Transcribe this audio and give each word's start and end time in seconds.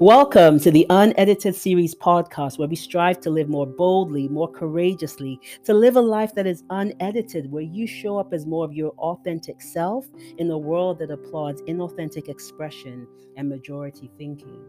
Welcome 0.00 0.58
to 0.60 0.70
the 0.70 0.86
Unedited 0.88 1.54
Series 1.54 1.94
podcast, 1.94 2.58
where 2.58 2.66
we 2.66 2.74
strive 2.74 3.20
to 3.20 3.28
live 3.28 3.50
more 3.50 3.66
boldly, 3.66 4.28
more 4.28 4.50
courageously, 4.50 5.38
to 5.64 5.74
live 5.74 5.96
a 5.96 6.00
life 6.00 6.34
that 6.36 6.46
is 6.46 6.64
unedited, 6.70 7.52
where 7.52 7.62
you 7.62 7.86
show 7.86 8.16
up 8.16 8.32
as 8.32 8.46
more 8.46 8.64
of 8.64 8.72
your 8.72 8.92
authentic 8.92 9.60
self 9.60 10.06
in 10.38 10.50
a 10.50 10.56
world 10.56 11.00
that 11.00 11.10
applauds 11.10 11.60
inauthentic 11.64 12.30
expression 12.30 13.06
and 13.36 13.46
majority 13.46 14.10
thinking. 14.16 14.64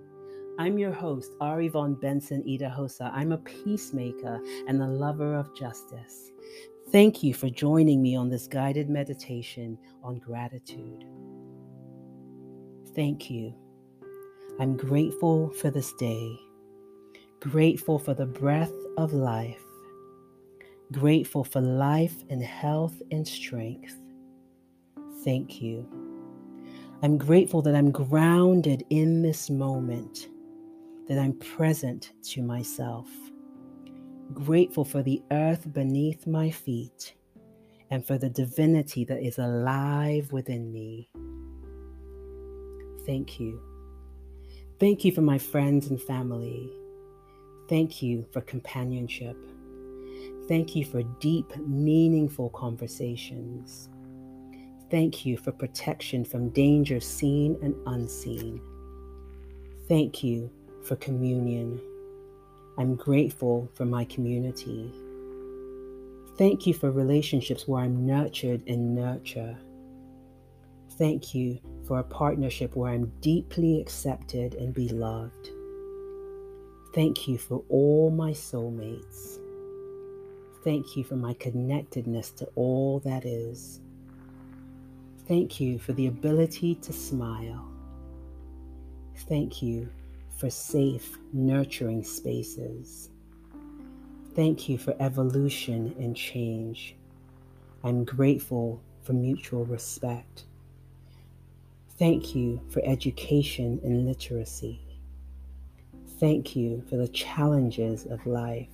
I'm 0.60 0.78
your 0.78 0.92
host, 0.92 1.32
Ari 1.40 1.70
Von 1.70 1.96
Benson 1.96 2.44
Idahosa. 2.44 3.10
I'm 3.14 3.32
a 3.32 3.38
peacemaker 3.38 4.42
and 4.68 4.82
a 4.82 4.86
lover 4.86 5.36
of 5.36 5.56
justice. 5.56 6.30
Thank 6.92 7.24
you 7.24 7.34
for 7.34 7.50
joining 7.50 8.02
me 8.02 8.18
on 8.18 8.28
this 8.28 8.48
guided 8.48 8.90
meditation 8.90 9.78
on 10.04 10.20
gratitude. 10.20 11.06
Thank 12.94 13.32
you 13.32 13.56
I'm 14.60 14.78
grateful 14.78 15.50
for 15.54 15.72
this 15.72 15.94
day, 15.94 16.40
grateful 17.40 17.98
for 17.98 18.14
the 18.14 18.26
breath 18.26 18.74
of 18.98 19.14
life, 19.14 19.64
grateful 20.92 21.44
for 21.44 21.62
life 21.62 22.24
and 22.30 22.44
health 22.44 23.02
and 23.12 23.28
strength. 23.28 23.96
Thank 25.24 25.62
you. 25.62 25.88
I'm 27.04 27.18
grateful 27.18 27.64
that 27.64 27.76
I'm 27.76 27.92
grounded 27.92 28.84
in 28.92 29.24
this 29.24 29.50
moment, 29.50 30.28
that 31.08 31.18
I'm 31.18 31.34
present 31.34 32.12
to 32.26 32.44
myself. 32.44 33.10
Grateful 34.34 34.86
for 34.86 35.02
the 35.02 35.22
earth 35.32 35.74
beneath 35.74 36.28
my 36.28 36.52
feet 36.52 37.16
and 37.90 38.06
for 38.06 38.18
the 38.18 38.30
divinity 38.30 39.04
that 39.06 39.22
is 39.22 39.40
alive 39.40 40.32
within 40.32 40.72
me. 40.72 41.10
Thank 43.06 43.40
you. 43.40 43.71
Thank 44.82 45.06
you 45.06 45.12
for 45.12 45.22
my 45.22 45.38
friends 45.38 45.92
and 45.92 46.02
family. 46.02 46.72
Thank 47.70 48.02
you 48.02 48.26
for 48.32 48.42
companionship. 48.42 49.38
Thank 50.48 50.76
you 50.76 50.86
for 50.86 51.04
deep, 51.20 51.56
meaningful 51.58 52.50
conversations. 52.50 53.90
Thank 54.90 55.24
you 55.24 55.38
for 55.38 55.52
protection 55.52 56.26
from 56.26 56.50
danger 56.50 57.00
seen 57.00 57.60
and 57.62 57.76
unseen. 57.86 58.60
Thank 59.88 60.24
you 60.24 60.50
for 60.84 60.96
communion. 60.96 61.80
I'm 62.80 62.96
grateful 62.96 63.70
for 63.76 63.86
my 63.86 64.04
community. 64.06 64.92
Thank 66.40 66.66
you 66.66 66.74
for 66.74 66.90
relationships 66.90 67.68
where 67.68 67.84
I'm 67.84 68.08
nurtured 68.08 68.64
and 68.66 68.96
nurture. 68.96 69.60
Thank 71.02 71.34
you 71.34 71.60
for 71.88 71.98
a 71.98 72.04
partnership 72.04 72.76
where 72.76 72.94
I'm 72.94 73.12
deeply 73.22 73.82
accepted 73.82 74.54
and 74.54 74.72
beloved. 74.72 75.50
Thank 76.94 77.28
you 77.28 77.40
for 77.40 77.64
all 77.70 78.12
my 78.12 78.34
soulmates. 78.34 79.40
Thank 80.64 80.96
you 80.96 81.04
for 81.04 81.16
my 81.16 81.34
connectedness 81.34 82.30
to 82.34 82.46
all 82.54 83.00
that 83.00 83.26
is. 83.26 83.80
Thank 85.28 85.60
you 85.60 85.80
for 85.80 85.94
the 85.94 86.06
ability 86.06 86.76
to 86.76 86.94
smile. 86.94 87.68
Thank 89.28 89.64
you 89.64 89.90
for 90.38 90.52
safe, 90.52 91.18
nurturing 91.34 92.04
spaces. 92.04 93.10
Thank 94.36 94.70
you 94.70 94.78
for 94.78 94.96
evolution 95.00 95.96
and 95.98 96.16
change. 96.16 96.96
I'm 97.84 98.06
grateful 98.06 98.80
for 99.02 99.14
mutual 99.14 99.66
respect. 99.66 100.44
Thank 102.02 102.34
you 102.34 102.60
for 102.72 102.82
education 102.84 103.80
and 103.84 104.08
literacy. 104.08 104.82
Thank 106.20 106.56
you 106.56 106.84
for 106.90 106.98
the 106.98 107.08
challenges 107.08 108.08
of 108.08 108.26
life. 108.26 108.72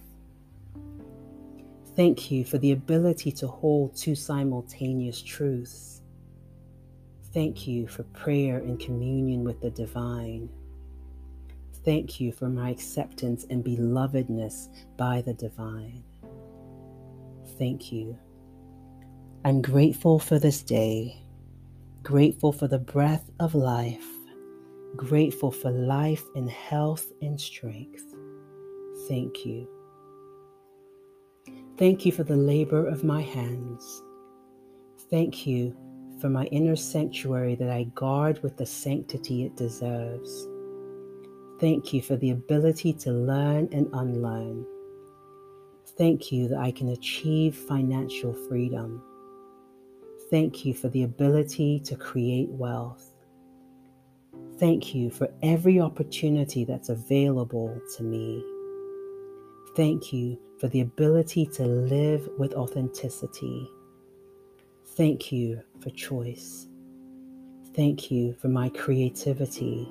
Thank 1.98 2.32
you 2.32 2.46
for 2.46 2.58
the 2.58 2.72
ability 2.72 3.34
to 3.34 3.48
hold 3.50 3.98
two 3.98 4.16
simultaneous 4.16 5.22
truths. 5.22 6.04
Thank 7.34 7.68
you 7.68 7.86
for 7.86 8.04
prayer 8.04 8.60
and 8.60 8.80
communion 8.80 9.44
with 9.44 9.60
the 9.60 9.72
divine. 9.72 10.48
Thank 11.84 12.22
you 12.22 12.32
for 12.32 12.48
my 12.48 12.70
acceptance 12.70 13.46
and 13.50 13.62
belovedness 13.62 14.70
by 14.96 15.22
the 15.22 15.34
divine. 15.34 16.02
Thank 17.60 17.92
you. 17.92 18.18
I'm 19.44 19.62
grateful 19.62 20.18
for 20.18 20.40
this 20.40 20.62
day 20.62 21.27
grateful 22.08 22.54
for 22.54 22.70
the 22.70 22.80
breath 22.80 23.30
of 23.42 23.54
life, 23.54 24.08
grateful 24.96 25.52
for 25.52 25.70
life 25.72 26.24
and 26.36 26.50
health 26.50 27.12
and 27.22 27.38
strength. 27.38 28.16
Thank 29.10 29.46
you. 29.46 29.68
Thank 31.78 32.06
you 32.06 32.14
for 32.14 32.24
the 32.24 32.38
labor 32.38 32.88
of 32.88 33.04
my 33.04 33.22
hands. 33.22 34.02
Thank 35.10 35.46
you 35.46 35.76
for 36.22 36.30
my 36.30 36.46
inner 36.46 36.78
sanctuary 36.78 37.56
that 37.56 37.72
I 37.72 37.84
guard 37.94 38.42
with 38.42 38.56
the 38.56 38.66
sanctity 38.66 39.44
it 39.44 39.58
deserves. 39.58 40.48
Thank 41.60 41.92
you 41.92 42.02
for 42.02 42.16
the 42.16 42.30
ability 42.30 42.94
to 42.94 43.12
learn 43.12 43.68
and 43.74 43.90
unlearn. 43.92 44.66
Thank 45.98 46.32
you 46.32 46.48
that 46.48 46.60
I 46.60 46.72
can 46.72 46.88
achieve 46.88 47.58
financial 47.58 48.34
freedom. 48.48 49.04
Thank 50.30 50.66
you 50.66 50.74
for 50.74 50.90
the 50.90 51.04
ability 51.04 51.80
to 51.82 51.96
create 51.96 52.50
wealth. 52.50 53.14
Thank 54.60 54.94
you 54.94 55.10
for 55.10 55.30
every 55.44 55.80
opportunity 55.80 56.66
that's 56.66 56.90
available 56.90 57.80
to 57.96 58.04
me. 58.04 58.44
Thank 59.76 60.12
you 60.12 60.38
for 60.60 60.68
the 60.68 60.82
ability 60.82 61.46
to 61.46 61.66
live 61.66 62.28
with 62.38 62.54
authenticity. 62.56 63.70
Thank 64.96 65.32
you 65.32 65.62
for 65.80 65.92
choice. 65.92 66.68
Thank 67.76 68.10
you 68.10 68.34
for 68.34 68.48
my 68.48 68.70
creativity. 68.70 69.88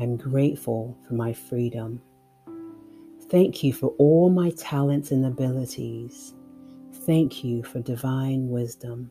I'm 0.00 0.16
grateful 0.16 0.96
for 1.06 1.14
my 1.14 1.32
freedom. 1.32 2.00
Thank 3.28 3.64
you 3.64 3.72
for 3.72 3.88
all 3.98 4.30
my 4.30 4.50
talents 4.50 5.10
and 5.10 5.26
abilities. 5.26 6.32
Thank 7.04 7.42
you 7.42 7.64
for 7.64 7.80
divine 7.80 8.48
wisdom. 8.48 9.10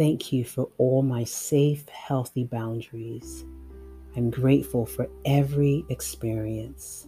Thank 0.00 0.32
you 0.32 0.46
for 0.46 0.66
all 0.78 1.02
my 1.02 1.24
safe, 1.24 1.86
healthy 1.90 2.44
boundaries. 2.44 3.44
I'm 4.16 4.30
grateful 4.30 4.86
for 4.86 5.10
every 5.26 5.84
experience. 5.90 7.06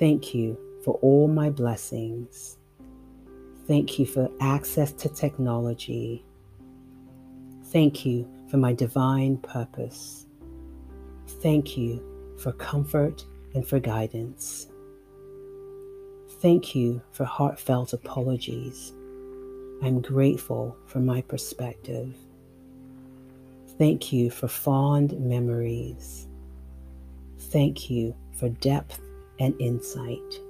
Thank 0.00 0.34
you 0.34 0.58
for 0.84 0.94
all 1.02 1.28
my 1.28 1.50
blessings. 1.50 2.58
Thank 3.68 4.00
you 4.00 4.06
for 4.06 4.28
access 4.40 4.90
to 4.94 5.08
technology. 5.08 6.24
Thank 7.66 8.04
you 8.04 8.28
for 8.50 8.56
my 8.56 8.72
divine 8.72 9.36
purpose. 9.36 10.26
Thank 11.42 11.76
you 11.76 12.02
for 12.40 12.50
comfort 12.54 13.24
and 13.54 13.64
for 13.64 13.78
guidance. 13.78 14.66
Thank 16.40 16.74
you 16.74 17.02
for 17.12 17.22
heartfelt 17.24 17.92
apologies. 17.92 18.92
I'm 19.84 20.00
grateful 20.00 20.74
for 20.86 20.98
my 20.98 21.20
perspective. 21.20 22.16
Thank 23.76 24.14
you 24.14 24.30
for 24.30 24.48
fond 24.48 25.12
memories. 25.20 26.26
Thank 27.38 27.90
you 27.90 28.16
for 28.32 28.48
depth 28.48 28.98
and 29.38 29.54
insight. 29.60 30.40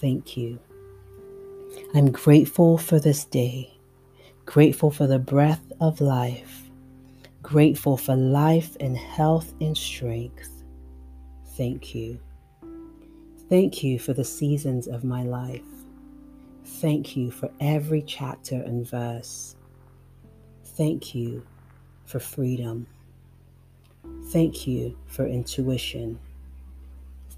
Thank 0.00 0.38
you. 0.38 0.58
I'm 1.94 2.10
grateful 2.12 2.78
for 2.78 2.98
this 2.98 3.26
day, 3.26 3.76
grateful 4.46 4.90
for 4.90 5.06
the 5.06 5.18
breath 5.18 5.70
of 5.78 6.00
life, 6.00 6.70
grateful 7.42 7.98
for 7.98 8.16
life 8.16 8.74
and 8.80 8.96
health 8.96 9.52
and 9.60 9.76
strength. 9.76 10.64
Thank 11.58 11.94
you. 11.94 12.18
Thank 13.50 13.84
you 13.84 13.98
for 13.98 14.14
the 14.14 14.24
seasons 14.24 14.88
of 14.88 15.04
my 15.04 15.24
life. 15.24 15.75
Thank 16.66 17.16
you 17.16 17.30
for 17.30 17.48
every 17.60 18.02
chapter 18.02 18.56
and 18.56 18.86
verse. 18.86 19.54
Thank 20.64 21.14
you 21.14 21.46
for 22.04 22.18
freedom. 22.18 22.88
Thank 24.26 24.66
you 24.66 24.98
for 25.06 25.26
intuition. 25.26 26.18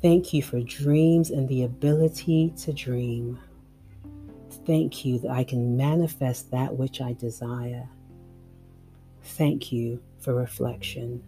Thank 0.00 0.32
you 0.32 0.42
for 0.42 0.60
dreams 0.60 1.30
and 1.30 1.46
the 1.48 1.64
ability 1.64 2.54
to 2.58 2.72
dream. 2.72 3.38
Thank 4.66 5.04
you 5.04 5.18
that 5.20 5.30
I 5.30 5.44
can 5.44 5.76
manifest 5.76 6.50
that 6.50 6.76
which 6.76 7.00
I 7.00 7.12
desire. 7.12 7.86
Thank 9.22 9.70
you 9.70 10.02
for 10.20 10.34
reflection. 10.34 11.22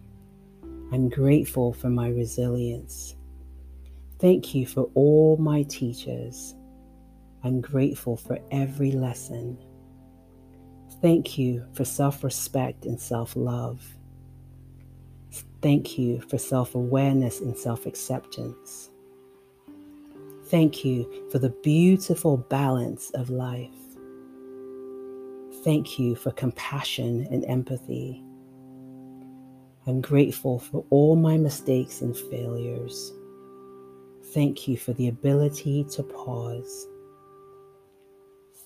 I'm 0.91 1.07
grateful 1.07 1.71
for 1.71 1.89
my 1.89 2.09
resilience. 2.09 3.15
Thank 4.19 4.55
you 4.55 4.65
for 4.65 4.89
all 4.95 5.37
my 5.37 5.63
teachers. 5.63 6.55
I'm 7.43 7.61
grateful 7.61 8.17
for 8.17 8.39
every 8.51 8.91
lesson. 8.91 9.57
Thank 11.01 11.37
you 11.37 11.65
for 11.73 11.85
self 11.85 12.23
respect 12.23 12.85
and 12.85 12.99
self 12.99 13.35
love. 13.35 13.83
Thank 15.61 15.97
you 15.97 16.21
for 16.21 16.37
self 16.37 16.75
awareness 16.75 17.39
and 17.39 17.57
self 17.57 17.85
acceptance. 17.85 18.89
Thank 20.45 20.83
you 20.83 21.29
for 21.31 21.39
the 21.39 21.49
beautiful 21.63 22.37
balance 22.37 23.09
of 23.11 23.29
life. 23.29 23.69
Thank 25.63 25.97
you 25.97 26.15
for 26.15 26.31
compassion 26.31 27.27
and 27.31 27.45
empathy. 27.45 28.23
I'm 29.87 30.01
grateful 30.01 30.59
for 30.59 30.85
all 30.89 31.15
my 31.15 31.37
mistakes 31.37 32.01
and 32.01 32.15
failures. 32.15 33.13
Thank 34.33 34.67
you 34.67 34.77
for 34.77 34.93
the 34.93 35.07
ability 35.07 35.85
to 35.91 36.03
pause. 36.03 36.87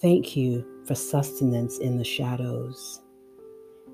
Thank 0.06 0.36
you 0.36 0.64
for 0.86 0.94
sustenance 0.94 1.80
in 1.80 1.98
the 1.98 2.04
shadows. 2.04 3.02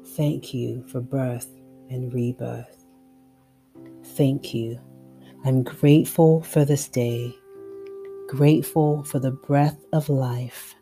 Thank 0.08 0.54
you 0.54 0.84
for 0.90 1.00
birth 1.00 1.48
and 1.90 2.13
rebirth. 2.13 2.86
Thank 4.18 4.54
you. 4.54 4.78
I'm 5.46 5.63
grateful 5.63 6.42
for 6.42 6.66
this 6.66 6.90
day, 6.90 7.34
grateful 8.28 9.06
for 9.06 9.19
the 9.19 9.31
breath 9.31 9.80
of 9.94 10.10
life, 10.10 10.75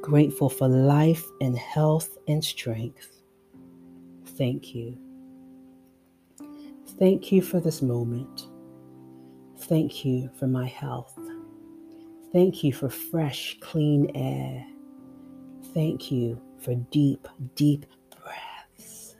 grateful 0.00 0.48
for 0.48 0.66
life 0.66 1.26
and 1.42 1.54
health 1.54 2.16
and 2.26 2.42
strength. 2.42 3.20
Thank 4.38 4.74
you. 4.74 4.98
Thank 6.98 7.30
you 7.30 7.42
for 7.42 7.60
this 7.60 7.82
moment. 7.82 8.48
Thank 9.58 10.06
you 10.06 10.30
for 10.38 10.46
my 10.46 10.68
health. 10.68 11.18
Thank 12.32 12.62
you 12.62 12.72
for 12.72 12.90
fresh, 12.90 13.56
clean 13.60 14.10
air. 14.14 14.66
Thank 15.72 16.12
you 16.12 16.40
for 16.58 16.74
deep, 16.74 17.26
deep 17.54 17.86
breaths. 18.10 19.16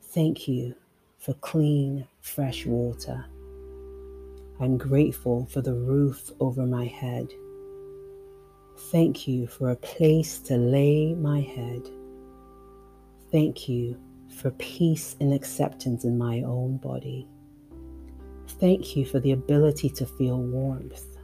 Thank 0.00 0.48
you 0.48 0.74
for 1.18 1.34
clean, 1.34 2.06
fresh 2.20 2.64
water. 2.64 3.26
I'm 4.58 4.78
grateful 4.78 5.44
for 5.46 5.60
the 5.60 5.74
roof 5.74 6.30
over 6.40 6.64
my 6.64 6.86
head. 6.86 7.28
Thank 8.90 9.28
you 9.28 9.46
for 9.46 9.70
a 9.70 9.76
place 9.76 10.38
to 10.40 10.56
lay 10.56 11.14
my 11.14 11.40
head. 11.40 11.82
Thank 13.30 13.68
you 13.68 14.00
for 14.36 14.50
peace 14.52 15.16
and 15.20 15.34
acceptance 15.34 16.04
in 16.04 16.16
my 16.16 16.42
own 16.42 16.78
body. 16.78 17.28
Thank 18.60 18.96
you 18.96 19.04
for 19.04 19.20
the 19.20 19.32
ability 19.32 19.90
to 19.90 20.06
feel 20.06 20.38
warmth. 20.38 21.15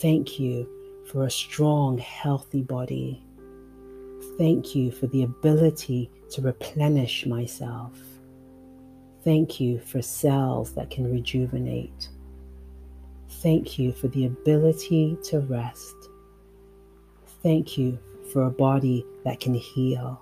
Thank 0.00 0.40
you 0.40 0.68
for 1.06 1.24
a 1.24 1.30
strong, 1.30 1.98
healthy 1.98 2.62
body. 2.62 3.22
Thank 4.36 4.74
you 4.74 4.90
for 4.90 5.06
the 5.06 5.22
ability 5.22 6.10
to 6.30 6.42
replenish 6.42 7.26
myself. 7.26 7.96
Thank 9.22 9.60
you 9.60 9.78
for 9.78 10.02
cells 10.02 10.74
that 10.74 10.90
can 10.90 11.10
rejuvenate. 11.10 12.08
Thank 13.28 13.78
you 13.78 13.92
for 13.92 14.08
the 14.08 14.26
ability 14.26 15.16
to 15.24 15.40
rest. 15.40 15.94
Thank 17.42 17.78
you 17.78 17.98
for 18.32 18.44
a 18.44 18.50
body 18.50 19.06
that 19.24 19.38
can 19.38 19.54
heal. 19.54 20.20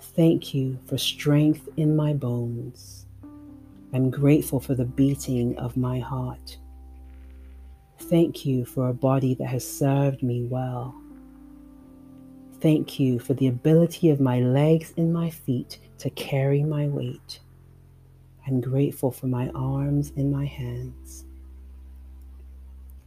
Thank 0.00 0.52
you 0.52 0.78
for 0.84 0.98
strength 0.98 1.68
in 1.78 1.96
my 1.96 2.12
bones. 2.12 3.06
I'm 3.94 4.10
grateful 4.10 4.60
for 4.60 4.74
the 4.74 4.84
beating 4.84 5.56
of 5.58 5.76
my 5.76 6.00
heart. 6.00 6.58
Thank 8.08 8.46
you 8.46 8.64
for 8.64 8.88
a 8.88 8.94
body 8.94 9.34
that 9.34 9.48
has 9.48 9.68
served 9.68 10.22
me 10.22 10.44
well. 10.44 10.94
Thank 12.60 13.00
you 13.00 13.18
for 13.18 13.34
the 13.34 13.48
ability 13.48 14.10
of 14.10 14.20
my 14.20 14.40
legs 14.40 14.94
and 14.96 15.12
my 15.12 15.28
feet 15.28 15.78
to 15.98 16.10
carry 16.10 16.62
my 16.62 16.86
weight. 16.86 17.40
I'm 18.46 18.60
grateful 18.60 19.10
for 19.10 19.26
my 19.26 19.48
arms 19.56 20.12
and 20.16 20.30
my 20.30 20.44
hands. 20.44 21.24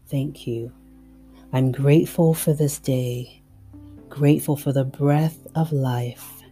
Thank 0.07 0.45
you. 0.45 0.71
I'm 1.53 1.71
grateful 1.71 2.33
for 2.33 2.53
this 2.53 2.77
day, 2.77 3.41
grateful 4.09 4.57
for 4.57 4.73
the 4.73 4.83
breath 4.83 5.47
of 5.55 5.71
life, 5.71 6.43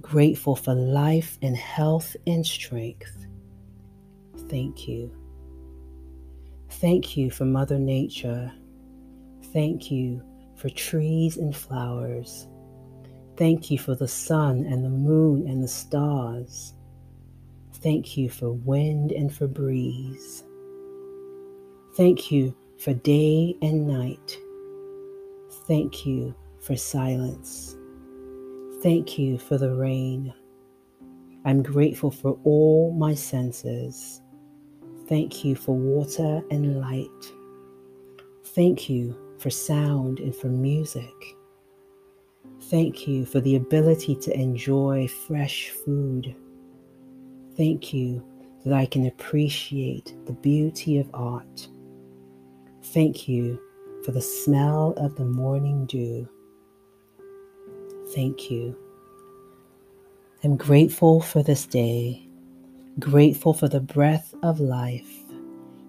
grateful 0.00 0.54
for 0.54 0.74
life 0.74 1.38
and 1.42 1.56
health 1.56 2.14
and 2.26 2.46
strength. 2.46 3.26
Thank 4.48 4.86
you. 4.86 5.10
Thank 6.84 7.16
you 7.16 7.30
for 7.30 7.46
Mother 7.46 7.78
Nature. 7.78 8.52
Thank 9.54 9.90
you 9.90 10.22
for 10.54 10.68
trees 10.68 11.38
and 11.38 11.56
flowers. 11.56 12.46
Thank 13.38 13.70
you 13.70 13.78
for 13.78 13.94
the 13.94 14.06
sun 14.06 14.66
and 14.66 14.84
the 14.84 14.90
moon 14.90 15.48
and 15.48 15.64
the 15.64 15.68
stars. 15.68 16.74
Thank 17.76 18.18
you 18.18 18.28
for 18.28 18.52
wind 18.52 19.12
and 19.12 19.34
for 19.34 19.46
breeze. 19.46 20.44
Thank 21.96 22.30
you 22.30 22.54
for 22.78 22.92
day 22.92 23.56
and 23.62 23.88
night. 23.88 24.38
Thank 25.66 26.04
you 26.04 26.34
for 26.60 26.76
silence. 26.76 27.74
Thank 28.82 29.18
you 29.18 29.38
for 29.38 29.56
the 29.56 29.74
rain. 29.74 30.34
I'm 31.46 31.62
grateful 31.62 32.10
for 32.10 32.38
all 32.44 32.92
my 32.92 33.14
senses. 33.14 34.20
Thank 35.08 35.44
you 35.44 35.54
for 35.54 35.74
water 35.74 36.42
and 36.50 36.80
light. 36.80 37.32
Thank 38.44 38.88
you 38.88 39.16
for 39.38 39.50
sound 39.50 40.20
and 40.20 40.34
for 40.34 40.48
music. 40.48 41.36
Thank 42.62 43.06
you 43.06 43.26
for 43.26 43.40
the 43.40 43.56
ability 43.56 44.16
to 44.16 44.34
enjoy 44.34 45.06
fresh 45.06 45.68
food. 45.70 46.34
Thank 47.56 47.92
you 47.92 48.24
that 48.64 48.72
I 48.72 48.86
can 48.86 49.06
appreciate 49.06 50.14
the 50.24 50.32
beauty 50.32 50.98
of 50.98 51.10
art. 51.12 51.68
Thank 52.84 53.28
you 53.28 53.60
for 54.04 54.12
the 54.12 54.22
smell 54.22 54.94
of 54.96 55.16
the 55.16 55.24
morning 55.24 55.84
dew. 55.86 56.28
Thank 58.14 58.50
you. 58.50 58.76
I'm 60.42 60.56
grateful 60.56 61.20
for 61.20 61.42
this 61.42 61.66
day, 61.66 62.23
grateful 62.98 63.52
for 63.52 63.68
the 63.68 63.80
breath 63.80 64.34
of 64.42 64.60
life, 64.60 65.10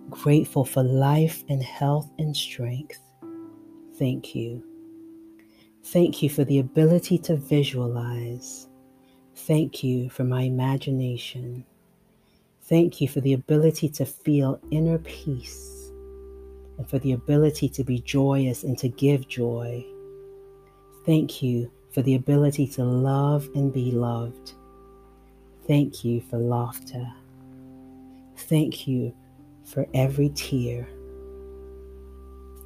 grateful 0.09 0.65
for 0.65 0.83
life 0.83 1.43
and 1.49 1.61
health 1.61 2.09
and 2.17 2.35
strength. 2.35 2.99
Thank 3.97 4.35
you. 4.35 4.63
Thank 5.83 6.23
you 6.23 6.29
for 6.29 6.43
the 6.43 6.59
ability 6.59 7.19
to 7.19 7.35
visualize. 7.35 8.67
Thank 9.35 9.83
you 9.83 10.09
for 10.09 10.23
my 10.23 10.41
imagination. 10.41 11.65
Thank 12.63 12.99
you 12.99 13.07
for 13.07 13.21
the 13.21 13.33
ability 13.33 13.89
to 13.89 14.05
feel 14.05 14.59
inner 14.71 14.97
peace 14.97 15.91
and 16.77 16.89
for 16.89 16.97
the 16.99 17.11
ability 17.11 17.69
to 17.69 17.83
be 17.83 17.99
joyous 17.99 18.63
and 18.63 18.77
to 18.79 18.89
give 18.89 19.27
joy. 19.27 19.85
Thank 21.05 21.43
you 21.43 21.71
for 21.93 22.01
the 22.01 22.15
ability 22.15 22.67
to 22.67 22.83
love 22.83 23.47
and 23.53 23.71
be 23.71 23.91
loved. 23.91 24.53
Thank 25.67 26.05
you 26.05 26.21
for 26.21 26.37
laughter. 26.37 27.05
Thank 28.37 28.87
you 28.87 29.13
for 29.63 29.87
every 29.93 30.29
tear. 30.29 30.87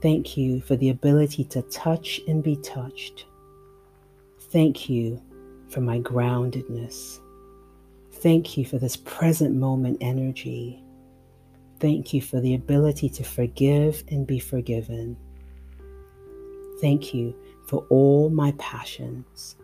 Thank 0.01 0.37
you 0.37 0.61
for 0.61 0.75
the 0.75 0.89
ability 0.89 1.43
to 1.45 1.61
touch 1.63 2.21
and 2.27 2.43
be 2.43 2.55
touched. 2.57 3.25
Thank 4.51 4.89
you 4.89 5.21
for 5.69 5.81
my 5.81 5.99
groundedness. 5.99 7.19
Thank 8.13 8.57
you 8.57 8.65
for 8.65 8.77
this 8.77 8.97
present 8.97 9.55
moment 9.55 9.97
energy. 10.01 10.83
Thank 11.79 12.13
you 12.13 12.21
for 12.21 12.41
the 12.41 12.55
ability 12.55 13.09
to 13.09 13.23
forgive 13.23 14.03
and 14.09 14.27
be 14.27 14.39
forgiven. 14.39 15.15
Thank 16.81 17.13
you 17.13 17.35
for 17.67 17.85
all 17.89 18.29
my 18.29 18.53
passions. 18.57 19.55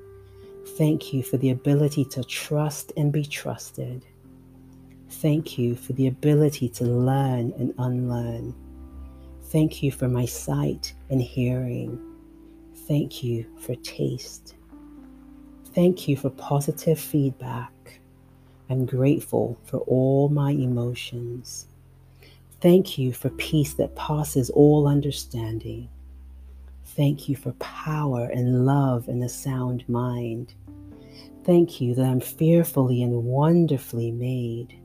Thank 0.69 1.13
you 1.13 1.23
for 1.23 1.37
the 1.37 1.51
ability 1.51 2.05
to 2.05 2.23
trust 2.23 2.91
and 2.97 3.11
be 3.11 3.23
trusted. 3.23 4.05
Thank 5.09 5.57
you 5.57 5.75
for 5.75 5.93
the 5.93 6.07
ability 6.07 6.69
to 6.69 6.83
learn 6.83 7.53
and 7.57 7.73
unlearn. 7.77 8.53
Thank 9.43 9.81
you 9.83 9.91
for 9.91 10.07
my 10.07 10.25
sight 10.25 10.93
and 11.09 11.21
hearing. 11.21 11.99
Thank 12.87 13.23
you 13.23 13.45
for 13.59 13.75
taste. 13.75 14.55
Thank 15.73 16.07
you 16.07 16.17
for 16.17 16.29
positive 16.29 16.99
feedback. 16.99 17.71
I'm 18.69 18.85
grateful 18.85 19.57
for 19.63 19.77
all 19.81 20.29
my 20.29 20.51
emotions. 20.51 21.67
Thank 22.59 22.97
you 22.97 23.13
for 23.13 23.29
peace 23.29 23.75
that 23.75 23.95
passes 23.95 24.49
all 24.49 24.87
understanding. 24.87 25.89
Thank 26.95 27.27
you 27.27 27.35
for 27.35 27.51
power 27.53 28.29
and 28.33 28.65
love 28.65 29.09
and 29.09 29.21
a 29.23 29.29
sound 29.29 29.87
mind. 29.89 30.53
Thank 31.43 31.81
you 31.81 31.93
that 31.93 32.05
I'm 32.05 32.21
fearfully 32.21 33.03
and 33.03 33.23
wonderfully 33.23 34.11
made. 34.11 34.79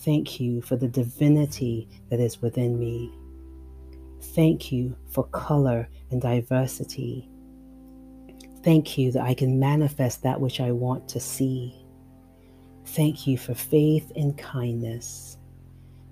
Thank 0.00 0.38
you 0.38 0.60
for 0.60 0.76
the 0.76 0.88
divinity 0.88 1.88
that 2.10 2.20
is 2.20 2.42
within 2.42 2.78
me. 2.78 3.12
Thank 4.34 4.70
you 4.70 4.94
for 5.08 5.24
color 5.28 5.88
and 6.10 6.20
diversity. 6.20 7.28
Thank 8.62 8.98
you 8.98 9.10
that 9.12 9.22
I 9.22 9.32
can 9.32 9.58
manifest 9.58 10.22
that 10.22 10.40
which 10.40 10.60
I 10.60 10.70
want 10.70 11.08
to 11.08 11.20
see. 11.20 11.74
Thank 12.84 13.26
you 13.26 13.38
for 13.38 13.54
faith 13.54 14.12
and 14.16 14.36
kindness. 14.36 15.38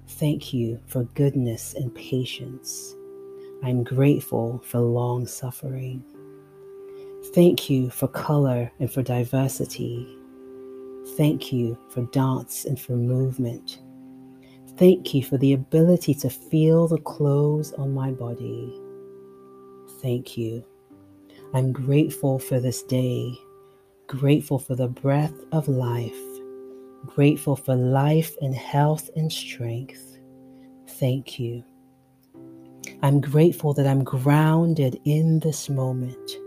Thank 0.07 0.55
you 0.55 0.81
for 0.87 1.05
goodness 1.05 1.75
and 1.75 1.95
patience. 1.95 2.95
I'm 3.65 3.83
grateful 3.83 4.63
for 4.67 4.79
long 4.79 5.27
suffering. 5.27 6.05
Thank 7.35 7.71
you 7.71 7.89
for 7.89 8.09
color 8.09 8.71
and 8.79 8.93
for 8.93 9.03
diversity. 9.03 10.07
Thank 11.17 11.51
you 11.51 11.79
for 11.89 12.03
dance 12.03 12.67
and 12.67 12.79
for 12.79 12.93
movement. 12.93 13.81
Thank 14.77 15.15
you 15.15 15.25
for 15.25 15.39
the 15.39 15.55
ability 15.55 16.13
to 16.17 16.29
feel 16.29 16.89
the 16.89 16.99
clothes 16.99 17.73
on 17.73 17.95
my 17.95 18.11
body. 18.11 18.79
Thank 20.03 20.37
you. 20.37 20.63
I'm 21.55 21.73
grateful 21.73 22.39
for 22.39 22.61
this 22.61 22.83
day, 22.83 23.33
grateful 24.09 24.59
for 24.59 24.75
the 24.75 24.89
breath 24.89 25.33
of 25.53 25.69
life, 25.69 26.13
grateful 27.07 27.57
for 27.57 27.77
life 27.77 28.37
and 28.43 28.55
health 28.55 29.09
and 29.17 29.33
strength. 29.33 30.19
Thank 30.87 31.39
you. 31.39 31.65
I'm 33.05 33.21
grateful 33.21 33.75
that 33.75 33.87
I'm 33.87 34.03
grounded 34.03 34.99
in 35.05 35.41
this 35.41 35.69
moment, 35.69 36.39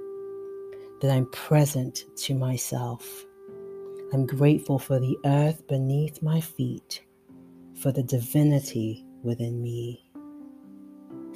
that 1.02 1.12
I'm 1.12 1.28
present 1.28 2.06
to 2.16 2.34
myself. 2.34 3.28
I'm 4.12 4.26
grateful 4.26 4.80
for 4.80 5.00
the 5.00 5.16
earth 5.24 5.68
beneath 5.68 6.24
my 6.24 6.42
feet 6.42 7.04
for 7.80 7.92
the 7.92 8.02
divinity 8.02 9.06
within 9.22 9.62
me. 9.62 10.10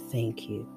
Thank 0.09 0.49
you. 0.49 0.67